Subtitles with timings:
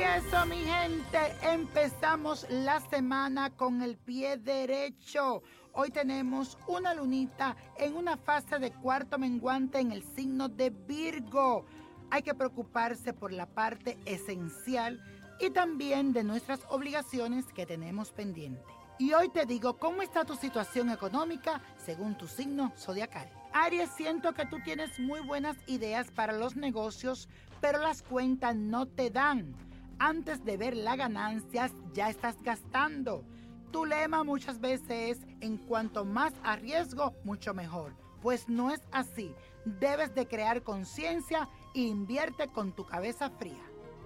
[0.00, 5.42] Eso, mi gente, empezamos la semana con el pie derecho.
[5.72, 11.64] Hoy tenemos una lunita en una fase de cuarto menguante en el signo de Virgo.
[12.10, 15.00] Hay que preocuparse por la parte esencial
[15.40, 18.64] y también de nuestras obligaciones que tenemos pendiente.
[18.98, 23.28] Y hoy te digo cómo está tu situación económica según tu signo zodiacal.
[23.52, 27.28] Aries, siento que tú tienes muy buenas ideas para los negocios,
[27.60, 29.54] pero las cuentas no te dan.
[29.98, 33.24] Antes de ver las ganancias, ya estás gastando.
[33.70, 37.94] Tu lema muchas veces es, en cuanto más arriesgo, mucho mejor.
[38.20, 39.34] Pues no es así.
[39.64, 43.62] Debes de crear conciencia e invierte con tu cabeza fría.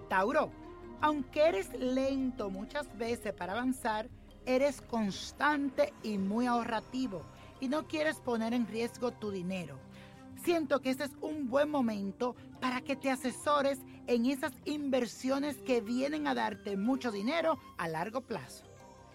[0.09, 0.51] Tauro,
[1.01, 4.09] aunque eres lento muchas veces para avanzar,
[4.45, 7.23] eres constante y muy ahorrativo
[7.59, 9.77] y no quieres poner en riesgo tu dinero.
[10.43, 15.81] Siento que este es un buen momento para que te asesores en esas inversiones que
[15.81, 18.65] vienen a darte mucho dinero a largo plazo.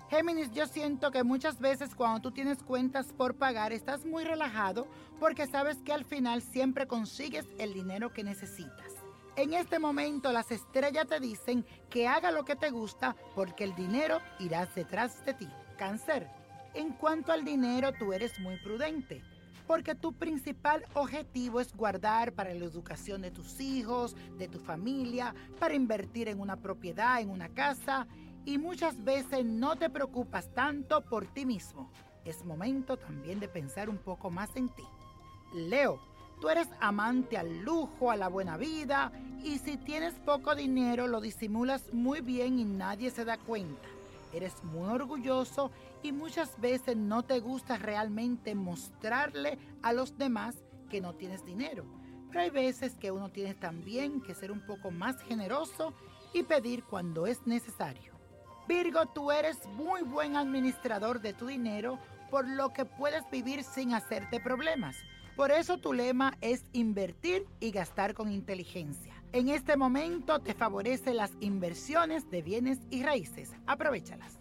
[0.09, 4.87] Géminis, yo siento que muchas veces cuando tú tienes cuentas por pagar estás muy relajado
[5.19, 8.93] porque sabes que al final siempre consigues el dinero que necesitas.
[9.35, 13.75] En este momento las estrellas te dicen que haga lo que te gusta porque el
[13.75, 15.49] dinero irá detrás de ti.
[15.77, 16.29] Cáncer,
[16.73, 19.25] en cuanto al dinero tú eres muy prudente
[19.67, 25.35] porque tu principal objetivo es guardar para la educación de tus hijos, de tu familia,
[25.59, 28.07] para invertir en una propiedad, en una casa
[28.45, 31.91] y muchas veces no te preocupas tanto por ti mismo.
[32.25, 34.85] Es momento también de pensar un poco más en ti.
[35.55, 36.01] Leo,
[36.41, 41.21] tú eres amante al lujo, a la buena vida y si tienes poco dinero lo
[41.21, 43.89] disimulas muy bien y nadie se da cuenta.
[44.35, 45.71] Eres muy orgulloso
[46.03, 50.57] y muchas veces no te gusta realmente mostrarle a los demás
[50.91, 51.85] que no tienes dinero.
[52.29, 55.95] Pero hay veces que uno tiene también que ser un poco más generoso
[56.33, 58.13] y pedir cuando es necesario.
[58.67, 62.01] Virgo, tú eres muy buen administrador de tu dinero,
[62.31, 64.97] por lo que puedes vivir sin hacerte problemas.
[65.37, 69.14] Por eso tu lema es invertir y gastar con inteligencia.
[69.35, 73.51] En este momento te favorecen las inversiones de bienes y raíces.
[73.67, 74.39] Aprovechalas.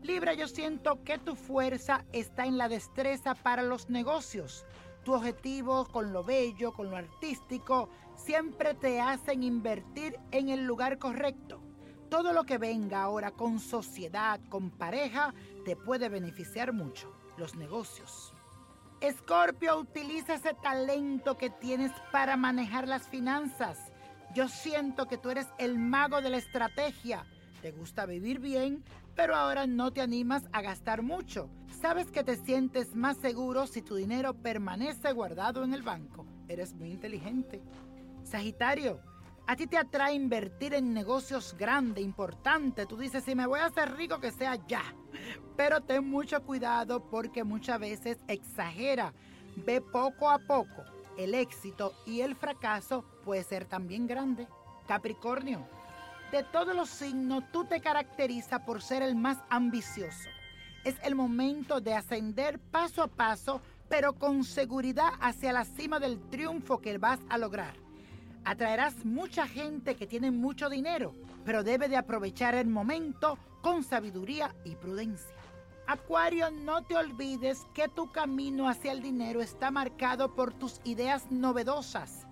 [0.00, 4.64] Libra, yo siento que tu fuerza está en la destreza para los negocios.
[5.04, 10.98] Tu objetivo con lo bello, con lo artístico, siempre te hacen invertir en el lugar
[10.98, 11.60] correcto
[12.08, 15.34] todo lo que venga ahora con sociedad, con pareja,
[15.66, 17.10] te puede beneficiar mucho.
[17.36, 18.34] Los negocios.
[19.02, 23.91] Escorpio, utiliza ese talento que tienes para manejar las finanzas.
[24.34, 27.26] Yo siento que tú eres el mago de la estrategia.
[27.60, 28.82] Te gusta vivir bien,
[29.14, 31.50] pero ahora no te animas a gastar mucho.
[31.82, 36.24] Sabes que te sientes más seguro si tu dinero permanece guardado en el banco.
[36.48, 37.62] Eres muy inteligente.
[38.24, 39.00] Sagitario,
[39.46, 42.88] a ti te atrae invertir en negocios grandes, importantes.
[42.88, 44.82] Tú dices, si me voy a hacer rico, que sea ya.
[45.58, 49.12] Pero ten mucho cuidado porque muchas veces exagera.
[49.56, 50.84] Ve poco a poco.
[51.16, 54.46] El éxito y el fracaso puede ser también grande.
[54.86, 55.66] Capricornio,
[56.32, 60.30] de todos los signos, tú te caracterizas por ser el más ambicioso.
[60.84, 66.18] Es el momento de ascender paso a paso, pero con seguridad hacia la cima del
[66.30, 67.74] triunfo que vas a lograr.
[68.44, 74.54] Atraerás mucha gente que tiene mucho dinero, pero debe de aprovechar el momento con sabiduría
[74.64, 75.36] y prudencia.
[75.86, 81.30] Acuario, no te olvides que tu camino hacia el dinero está marcado por tus ideas
[81.30, 82.26] novedosas.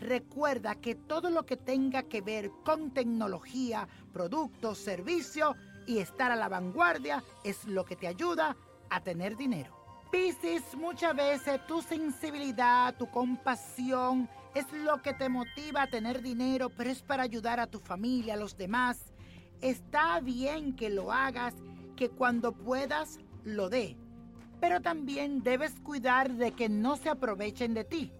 [0.00, 6.36] Recuerda que todo lo que tenga que ver con tecnología, productos, servicios y estar a
[6.36, 8.56] la vanguardia es lo que te ayuda
[8.88, 9.76] a tener dinero.
[10.10, 16.68] Piscis, muchas veces tu sensibilidad, tu compasión es lo que te motiva a tener dinero,
[16.68, 19.12] pero es para ayudar a tu familia, a los demás.
[19.60, 21.54] Está bien que lo hagas,
[22.02, 23.96] que cuando puedas lo dé,
[24.60, 28.10] pero también debes cuidar de que no se aprovechen de ti,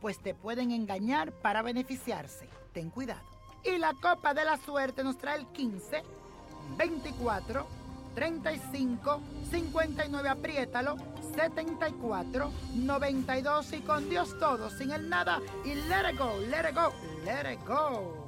[0.00, 2.48] pues te pueden engañar para beneficiarse.
[2.72, 3.20] Ten cuidado.
[3.64, 6.02] Y la copa de la suerte nos trae el 15,
[6.76, 7.64] 24,
[8.16, 10.96] 35, 59, apriétalo,
[11.36, 16.74] 74, 92 y con Dios todo, sin el nada y let it go, let it
[16.74, 16.92] go,
[17.24, 18.27] let it go.